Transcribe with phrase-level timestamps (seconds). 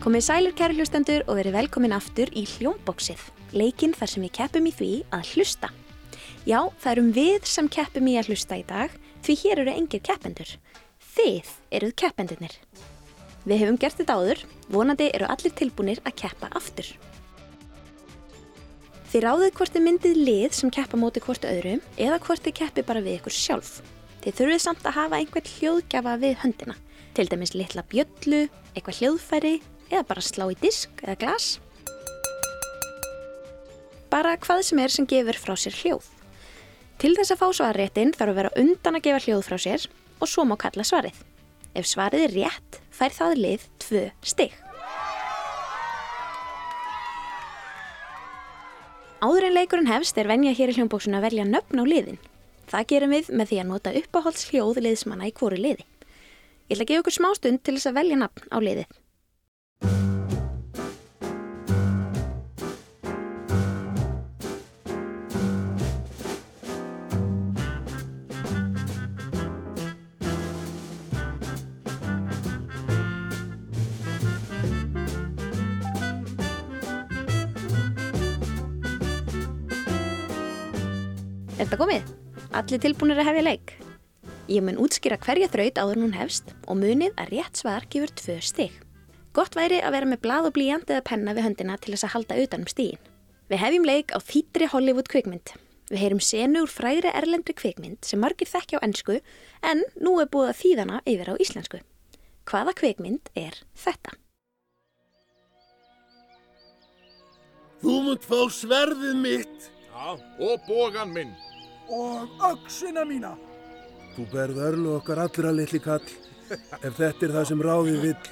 [0.00, 3.20] Komið sælir kæri hlustendur og verið velkomin aftur í hljómbóksið,
[3.52, 5.68] leikinn þar sem við keppum í því að hlusta.
[6.48, 10.00] Já, það erum við sem keppum í að hlusta í dag, því hér eru engir
[10.00, 10.54] keppendur.
[11.04, 12.54] Þið eruð keppendunir.
[13.44, 14.40] Við hefum gert þetta áður,
[14.72, 16.88] vonandi eru allir tilbúinir að keppa aftur.
[19.10, 22.86] Þið ráðið hvort þið myndið lið sem keppa móti hvort öðru eða hvort þið keppi
[22.88, 23.74] bara við ykkur sjálf.
[24.24, 26.78] Þið þurfið samt að hafa einhvern hljóðgjafa við höndina,
[27.12, 29.54] til dæmis litla bjöllu, eitthvað hljóðfæri
[29.90, 31.48] eða bara slá í disk eða glas.
[34.10, 36.06] Bara hvað sem er sem gefur frá sér hljóð.
[37.00, 39.86] Til þess að fá svarréttin þarf að vera undan að gefa hljóð frá sér
[40.20, 41.16] og svo má kalla svarið.
[41.74, 44.56] Ef svarið er rétt, fær það lið tvö stig.
[49.20, 52.20] Áður en leikurinn hefst er venja hér í hljómbóksun að velja nöfn á liðin.
[52.70, 55.86] Það gerum við með því að nota uppáhalds hljóð liðsmanna í hverju liði.
[56.70, 58.99] Ég ætla að gefa ykkur smá stund til þess að velja nafn á liðið.
[82.60, 83.70] Allir tilbúinir að hefja leik?
[84.52, 88.10] Ég mun útskýra hverja þraut áður en hún hefst og munið að rétt svar gefur
[88.18, 88.74] tvö stig.
[89.32, 92.12] Gott væri að vera með blað og blíjant eða penna við höndina til þess að
[92.18, 93.00] halda utanum stígin.
[93.48, 95.54] Við hefjum leik á þýttri Hollywood kvikmynd.
[95.88, 99.16] Við heyrum senu úr frægri erlendri kvikmynd sem margir þekkja á ennsku
[99.64, 101.80] en nú er búið að þýðana yfir á íslensku.
[102.44, 104.18] Hvaða kvikmynd er þetta?
[107.80, 110.12] Þú munt fá sverðið mitt Já,
[110.44, 111.32] og bógan minn.
[111.90, 113.34] Og öxina mína.
[114.16, 116.04] Þú berð örlu okkar allra litli kall
[116.50, 118.30] Ef þetta er það sem ráðið vill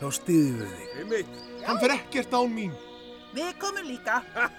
[0.00, 1.38] þá stýðum við þig Einmitt.
[1.64, 2.74] Hann fer ekkert án mín.
[3.34, 4.18] Við komum líka.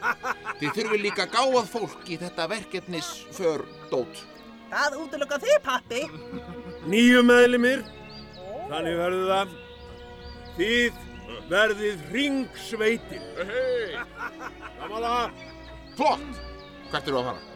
[0.60, 4.24] Þið þurfið líka gáað fólk í þetta verkefnis för dót.
[4.72, 6.02] Það útlöka þið, pappi.
[6.90, 7.86] Nýju meðlimir
[8.66, 9.54] Þannig verður það
[10.56, 11.00] Þið
[11.50, 14.02] verðið ringsveitin Hei,
[14.80, 15.14] Samala
[15.98, 16.42] flott.
[16.92, 17.55] Hvert eru að fara?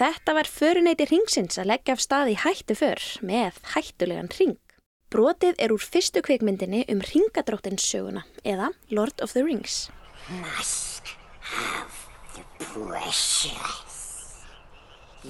[0.00, 4.54] Þetta var föruneyti ringsins að leggja af stað í hættu för með hættulegan ring.
[5.12, 9.90] Brotið er úr fyrstu kvikmyndinni um ringadróttins söguna eða Lord of the Rings.
[10.30, 11.04] must
[11.40, 11.92] have
[12.32, 14.40] the precious.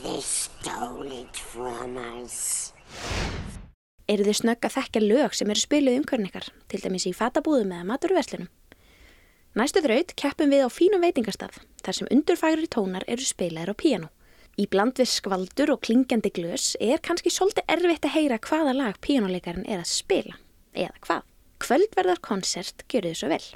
[0.05, 2.71] They stole it from us.
[4.07, 7.75] Eru þið snögg að þekkja lög sem eru spiluð umhverfin ykkar, til dæmis í fatabúðum
[7.75, 8.55] eða maturverslunum?
[9.59, 14.15] Næstu þraut keppum við á fínum veitingastaf, þar sem undurfægri tónar eru spilaðir á píano.
[14.60, 18.98] Í bland við skvaldur og klingjandi glös er kannski svolítið erfitt að heyra hvaða lag
[19.00, 20.37] píanoleikarinn er að spila.
[20.76, 21.22] Eða hvað?
[21.65, 23.47] Kvöldverðar konsert gjöru þið svo vel.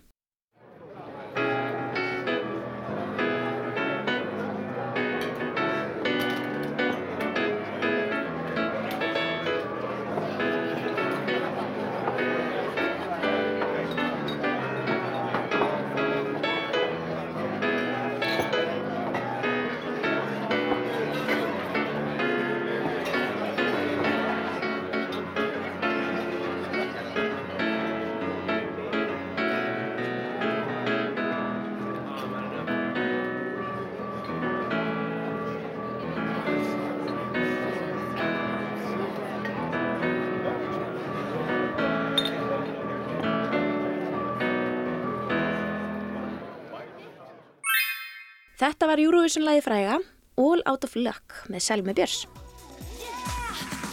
[48.59, 49.99] Þetta var Eurovision-lagi fræga
[50.39, 52.25] All Out of Luck með Selmi Björns.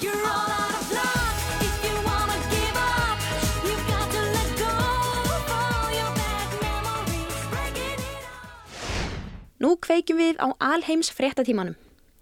[0.02, 1.22] Up.
[9.62, 11.76] Nú kveikjum við á alheims fréttatímanum.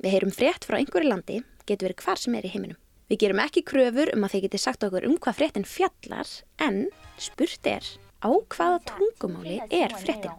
[0.04, 2.80] Við heyrum frétt frá einhverju landi, getur verið hvar sem er í heiminum.
[3.08, 6.82] Við gerum ekki kröfur um að þið geti sagt okkur um hvað fréttin fjallar, en
[7.16, 7.88] spurt er
[8.20, 10.36] á hvaða tungumáli er fréttin.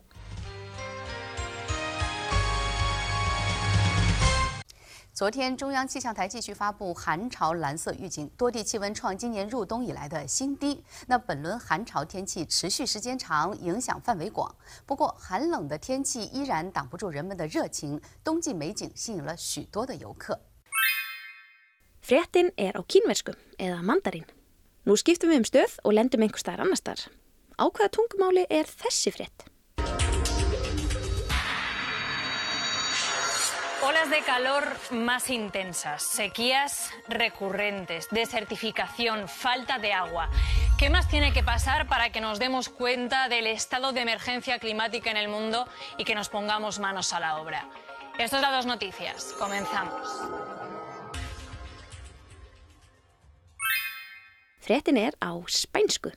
[5.20, 10.82] 昨天，中央气象台继续发布寒潮蓝色预警，多地气温创今年入冬以来的新低。
[11.08, 14.56] 那本轮寒潮天气持续时间长，影响范围广。
[14.86, 20.40] 不过，寒冷的天气依然挡不住人们的热情，冬季美景吸引了许多的游客。
[22.02, 24.24] Fréttin er á kínversku eða mandarín.
[24.86, 27.12] Nú skiptum við um stöð og lendum einhver staðar annar staðar.
[27.60, 29.44] Á hvaða tungumáli er þessi frétt?
[33.82, 40.28] Olas de calor más intensas, sequías recurrentes, desertificación, falta de agua.
[40.78, 45.10] ¿Qué más tiene que pasar para que nos demos cuenta del estado de emergencia climática
[45.10, 45.66] en el mundo
[45.96, 47.70] y que nos pongamos manos a la obra?
[48.18, 49.34] Esto es las dos noticias.
[49.38, 50.08] Comenzamos.
[54.60, 56.12] Fréttin er á spænsku.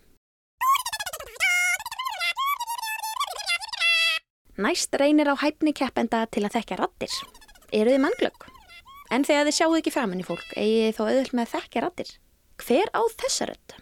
[4.58, 7.43] Næst reynir á hæfni keppenda til að rattir.
[7.74, 8.44] Eru þið mannglögg?
[9.14, 12.12] En þegar þið sjáu ekki framann í fólk, eigið þið þó auðvöld með þekkja rattir.
[12.62, 13.74] Hver á þessa rödd?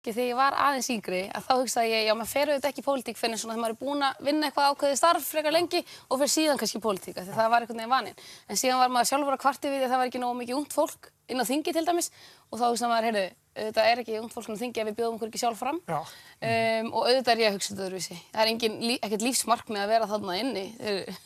[0.00, 2.86] Þegar ég var aðeins yngri, að þá hugsaði ég, já, maður fer auðvitað ekki í
[2.86, 6.22] pólitík fyrir svona þegar maður er búin að vinna eitthvað ákveðið starf frekar lengi og
[6.22, 8.22] fyrir síðan kannski í pólitík, af því það var einhvern veginn vaninn.
[8.48, 10.56] En síðan var maður sjálfur að kvarti við því að það var ekki nógu mikið
[10.56, 12.10] ungt fólk inn á þingi til dæmis
[12.48, 13.26] og þá hugsaði maður, heyrðu,
[13.60, 15.78] auðvitað er ekki ungt fólk inn á þingi ef við bjóðum okkur ekki sjálf fram.
[15.90, 18.18] Um, og auðvitað er ég að hugsa þetta öðruvísi.
[18.32, 20.64] Það er engin, lí, ekkert lífsmarkmið að vera þarna inni.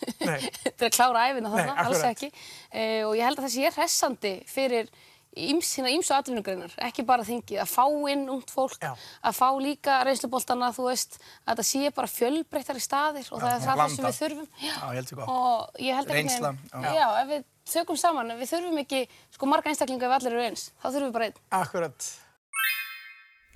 [0.65, 2.31] Þetta er að klára æfina þarna, Nei, alls ekki.
[2.73, 4.93] Uh, og ég held að það sé hressandi fyrir
[5.37, 10.69] ímsina ímsu atvinnugreinar, ekki bara þingið, að fá inn ungt fólk, að fá líka reynsluboltana,
[10.77, 14.11] þú veist, að þetta sé bara fjölbreyttari staðir og það er það sem blanda.
[14.11, 14.49] við þurfum.
[14.63, 14.75] Já.
[14.75, 15.29] Já, ég held ég gott.
[15.29, 16.95] Og ég held Reynslan, veginn- já.
[16.95, 17.45] já, ef við
[17.75, 21.09] þökum saman, ef við þurfum ekki sko marga einstaklinga ef allir eru eins, þá þurfum
[21.09, 21.41] við bara einn.
[21.51, 22.11] Akkurat.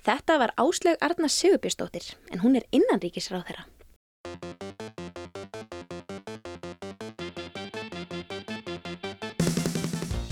[0.09, 3.65] Þetta var Áslaug Arna Sigurbjörnsdóttir, en hún er innanríkisráð þeirra.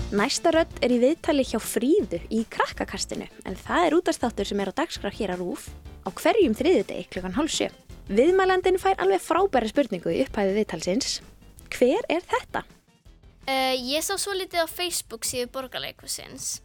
[0.08, 4.70] Næsta rödd er í viðtali hjá Fríðu í krakkakastinu, en það er útastáttur sem er
[4.72, 5.66] á dagskrá hér að rúf
[6.00, 7.66] á hverjum þriðjudegi klukkan hálf sjö.
[8.08, 11.18] Viðmælandin fær alveg frábæra spurningu í upphæfi viðtalsins.
[11.74, 12.62] Hver er þetta?
[13.44, 16.62] Uh, ég sá svo litið á Facebook síðu borgarleikvusins.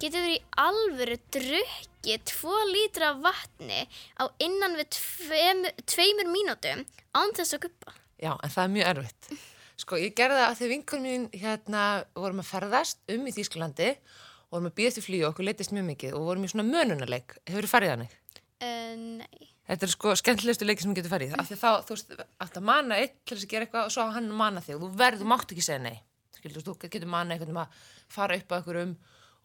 [0.00, 3.82] Getur þið í alvöru drukkið 2 lítra vatni
[4.16, 7.92] á innan við tveim, tveimur mínútum án þess að guppa?
[8.16, 9.30] Já, en það er mjög erfitt.
[9.76, 11.82] Sko, ég gerði það að því vinkunum mín hérna
[12.16, 15.74] vorum að ferðast um í Þýskalandi og vorum að býða eftir flýju og okkur leittist
[15.76, 17.36] mjög mikið og vorum í svona mönunarleik.
[17.44, 18.16] Hefur þið farið þannig?
[18.56, 19.50] Uh, nei.
[19.66, 21.38] Þetta er sko skemmtilegustu leiki sem ég getur farið í.
[21.42, 23.94] Af því þá, þú veist, átt að mana einn til þess að gera eitthvað og
[23.96, 25.96] svo á hann mana þig og þú verður, þú mátt ekki segja nei.
[26.38, 27.80] Skilur, þú getur mana eitthvað um að
[28.16, 28.96] fara upp að okkur um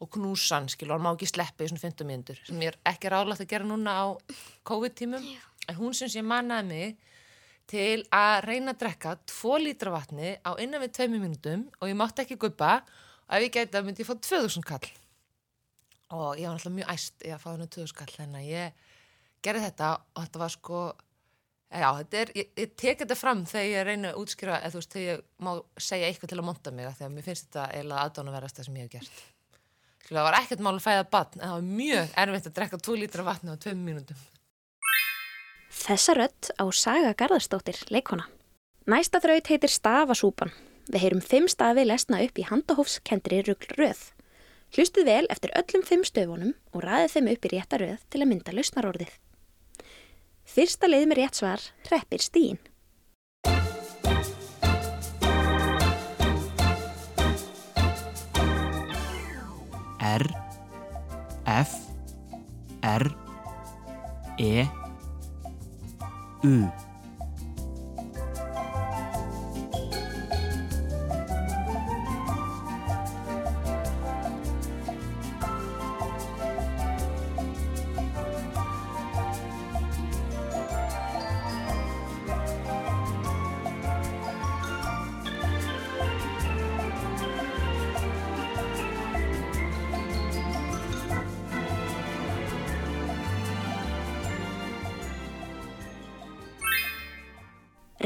[0.02, 2.78] og knúsa hann, skilur, hann má ekki sleppa í svona 15 mínútur sem ég er
[2.90, 4.06] ekki ráðlagt að gera núna á
[4.66, 5.26] COVID-tímum.
[5.70, 7.11] En hún sem sé manaði mig
[7.72, 11.96] til að reyna að drekka 2 lítra vatni á innan við 2 mínútum og ég
[11.98, 14.90] mátti ekki guppa og ef ég gæti það myndi ég fá 2000 kall.
[16.12, 18.90] Og ég var náttúrulega mjög æst í að fá henni 2000 kall þannig að ég
[19.46, 20.82] gerði þetta og þetta var sko
[21.72, 24.82] já, þetta er, ég, ég tek þetta fram þegar ég reyna að útskýra eða þú
[24.82, 25.52] veist, þegar ég má
[25.88, 28.88] segja eitthvað til að monta mig að mér finnst þetta eiginlega aðdánaverðast það sem ég
[28.88, 29.24] hef gert.
[30.12, 32.96] Það var ekkert mál að fæða batn en það var mjög erfitt að drekka 2
[33.00, 34.18] lítra vatni á 2 mínútum
[35.82, 38.28] Þessa rödd á Saga Garðarsdóttir, leikona.
[38.86, 40.52] Næsta þraut heitir Stafasúpan.
[40.86, 44.02] Við heyrum fimm stafi lesna upp í handahófskendri rugl röð.
[44.76, 48.30] Hlustið vel eftir öllum fimm stöfunum og ræðið þeim upp í rétta röð til að
[48.30, 49.16] mynda lausnarorðið.
[50.46, 52.62] Fyrsta leið með rétt svar hreppir stíin.
[59.98, 60.30] R
[61.46, 61.74] F
[62.86, 63.10] R
[64.38, 64.81] E
[66.42, 66.70] 嗯。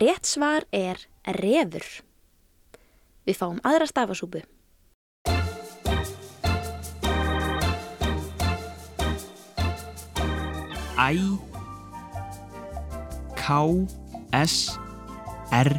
[0.07, 1.01] Rétt svar er
[1.35, 1.83] refur.
[3.27, 4.45] Við fáum aðra stafasúpu.
[10.95, 11.19] I
[13.35, 13.59] K
[14.31, 14.79] S
[15.51, 15.75] R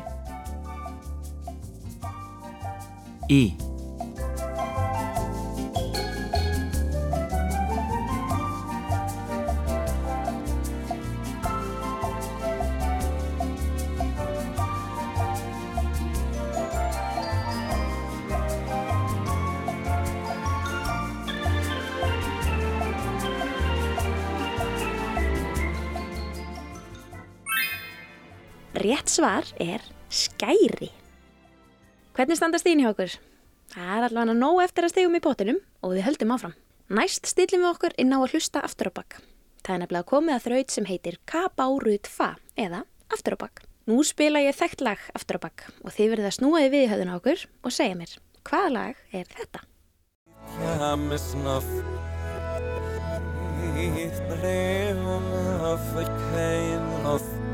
[3.31, 3.41] E
[28.77, 29.81] Rétt svar er
[30.13, 30.91] skæri.
[32.13, 33.13] Hvernig standast þín hjá okkur?
[33.73, 36.53] Það er allavega nóg eftir að stegum í pottinum og við höldum áfram.
[36.93, 39.17] Næst stillum við okkur inn á að hlusta aftur á bakk.
[39.65, 43.63] Það er nefnilega komið að þraut sem heitir K-bárut fa eða aftur á bakk.
[43.89, 46.91] Nú spila ég þekkt lag aftur á bakk og þið verðið að snúaði við í
[46.91, 48.13] höfðun á okkur og segja mér,
[48.45, 49.65] hvaða lag er þetta?
[50.59, 51.73] Hjamesnoff
[53.77, 55.27] Íðrefum
[55.65, 57.46] af að kænoff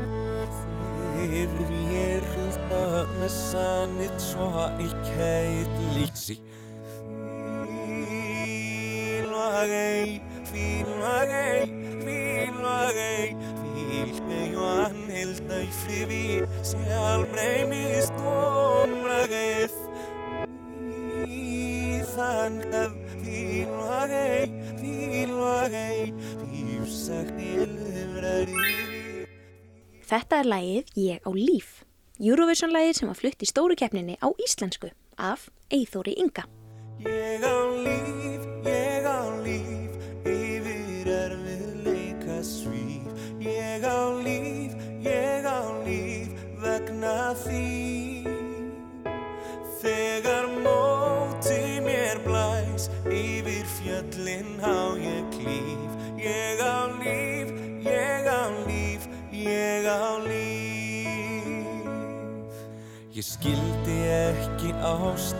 [3.14, 4.48] Með sannit svo
[4.82, 6.36] í kæt líksi
[9.24, 11.64] Fílvagei, fílvagei,
[12.04, 13.24] fílvagei
[14.58, 19.76] hann held að fyrir Sjálf reymist omrageið
[22.14, 24.46] Þangað fílvagei,
[24.82, 26.00] fílvagei
[26.44, 28.83] Fílsagt ylfraði
[30.14, 31.70] Þetta er lagið Ég á líf.
[32.22, 36.44] Eurovision-lagið sem var flutt í stóru keppninni á íslensku af Eithóri Inga.
[37.02, 39.73] Ég á líf, ég á líf,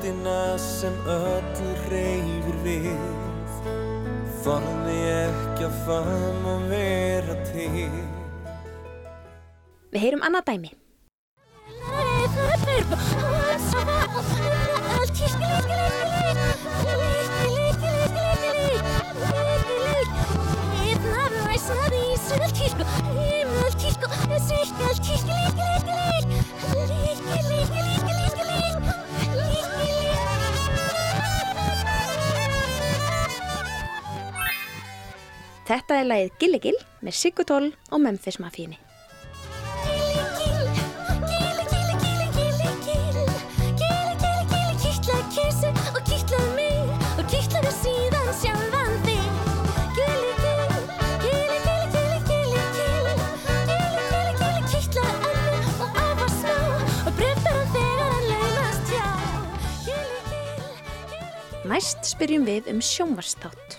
[0.04, 3.00] ástina sem öllu reyfir við.
[4.44, 7.90] Þorði ekki að faðma og vera til.
[9.94, 10.74] Við heyrum annað dæmi.
[35.64, 38.76] Þetta er lagið Gilligil með Sigurtól og Memphis Mafíni.
[61.64, 63.73] Næst spyrjum við um sjónvarstátt.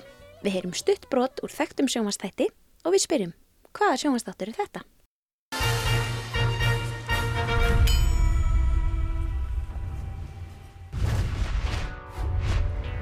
[0.45, 2.45] Við heyrum stutt brot úr þekktum sjónvarstætti
[2.85, 3.31] og við spyrjum,
[3.73, 4.83] hvaða sjónvarstáttur er þetta?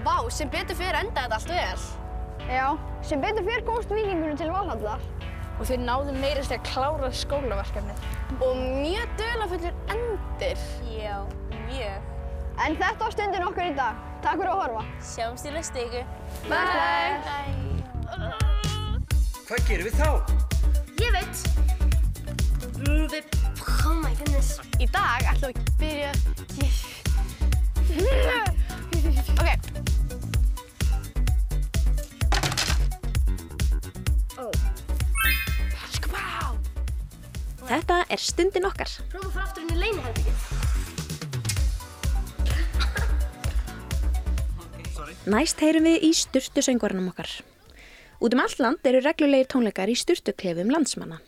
[0.06, 1.84] Vá, sem betur fyrir endaði þetta allt vel.
[2.48, 2.70] Já,
[3.12, 5.04] sem betur fyrir komst vikingunum til Valhallar.
[5.60, 8.08] Og þeir náðu meira sér að klára skólaverkefnið.
[8.40, 10.66] Og mjög dölafullir endir.
[10.96, 11.20] Já,
[11.68, 12.13] mjög.
[12.62, 13.98] En þetta var stundin okkar í dag.
[14.24, 14.84] Takk fyrir að horfa.
[15.04, 16.06] Sjáumst í næstu ykkur.
[16.52, 17.18] Bye!
[19.48, 20.10] Hvað gerum við þá?
[21.02, 21.36] Ég veit.
[22.84, 23.24] Mm, við...
[23.84, 24.50] Oh my goodness.
[24.80, 26.12] Í dag ætlum við að byrja...
[29.34, 29.50] Ok.
[34.40, 34.52] Oh.
[37.68, 38.92] Þetta er stundin okkar.
[39.12, 40.83] Prófa að fara aftur inn í leiniherbyggið.
[45.24, 47.30] Næst heyrum við í styrtusöngvarnum okkar.
[48.20, 51.22] Út um allt land eru reglulegir tónleikar í styrtuklefum landsmanna.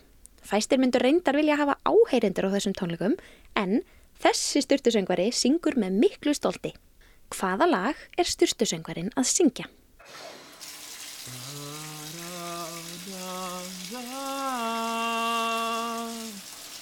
[0.44, 3.16] Fæstir myndur reyndar vilja hafa áheyrendur á þessum tónleikum
[3.56, 3.86] en
[4.20, 6.74] þessi styrtusöngvari syngur með miklu stolti.
[7.32, 9.72] Hvaða lag er styrtusöngvarin að syngja?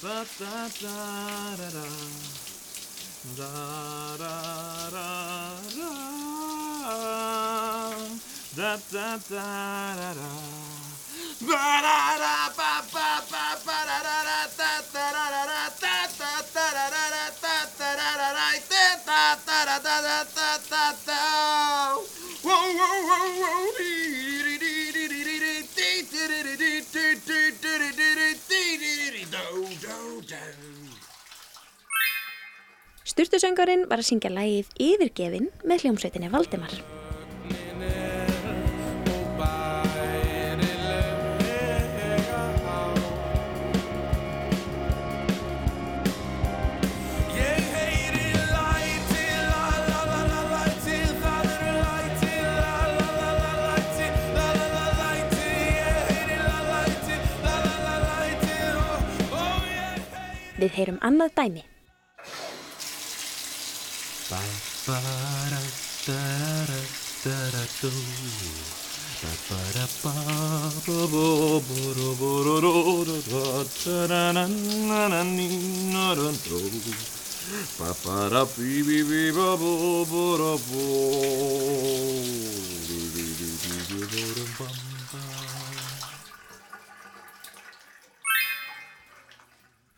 [0.01, 0.97] Da da da
[3.37, 5.22] da da.
[33.13, 37.02] Sturtusöngvarinn var að syngja lagið Yfirgefin með hljómsveitinni Valdimar.
[60.73, 61.63] Heyrum annað dæmi.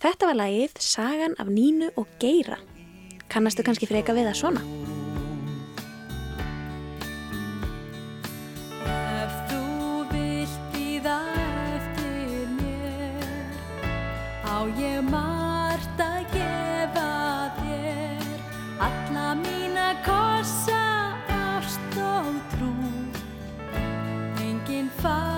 [0.05, 2.59] Þetta var lagið Sagan af Nínu og Geira.
[3.25, 4.61] Kannastu kannski freka við það svona?
[8.85, 9.63] Ef þú
[10.11, 11.17] vilt býða
[11.73, 13.57] eftir mér
[14.45, 17.11] Á ég margt að gefa
[17.57, 18.43] þér
[18.91, 20.83] Alla mína kossa,
[21.33, 22.75] ást og trú
[24.45, 25.34] Engin fær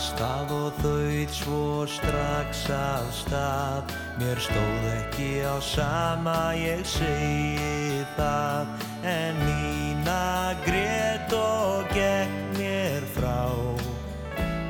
[0.00, 3.90] las það og þauð svo strax af stað.
[4.16, 8.70] Mér stóð ekki á sama, ég segi það.
[9.04, 13.52] En Nína grét og gekk mér frá.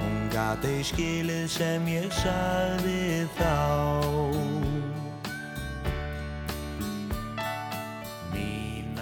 [0.02, 3.54] Hún gat ei skilið sem ég sagði þá.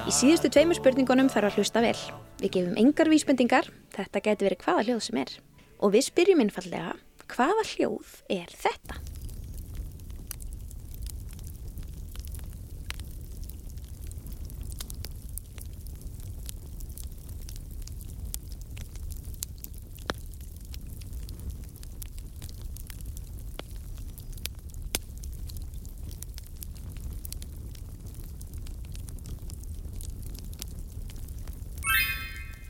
[0.09, 1.99] Í síðustu tveimur spurningunum þarf að hlusta vel.
[2.41, 5.39] Við gefum engar vísbendingar, þetta geti verið hvaða hljóð sem er.
[5.79, 6.97] Og við spyrjum einfallega,
[7.31, 8.99] hvaða hljóð er þetta?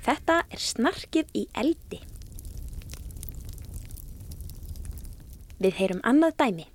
[0.08, 2.00] Þetta er snarkið í eldi.
[5.58, 6.68] Við heyrum annað dæmi.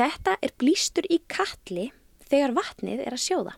[0.00, 1.90] Þetta er blístur í katli
[2.30, 3.56] þegar vatnið er að sjóða.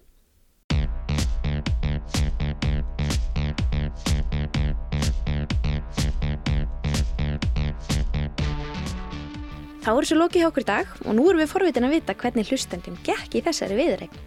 [9.83, 12.14] Þá er svo lokið hjá okkur í dag og nú erum við forvitin að vita
[12.14, 14.21] hvernig hlustendum gekk í þessari viðregn.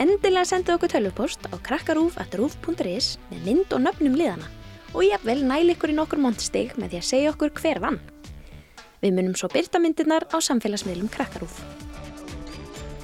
[0.00, 4.48] Endilega sendu okkur tölvupost á krakkarúf.rúf.is með mynd og nöfnum liðana
[4.94, 8.00] og jafnvel næli ykkur í nokkur montstig með því að segja okkur hver vann.
[9.04, 11.60] Við munum svo byrta myndirnar á samfélagsmiðlum krakkarúf.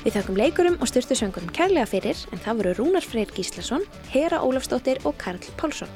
[0.01, 4.41] Við þakkum leikurum og styrtu söngurum kærlega fyrir en það voru Rúnar Freyr Gíslason, Hera
[4.41, 5.93] Ólafsdóttir og Karl Pálsson.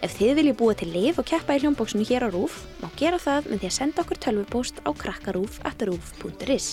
[0.00, 3.20] Ef þið viljið búa til lið og keppa í hljómbóksinu hér á Rúf, má gera
[3.20, 6.70] það með því að senda okkur tölvupóst á krakkarúf.rúf.is.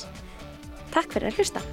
[0.95, 1.63] Takk fyrir að hlusta!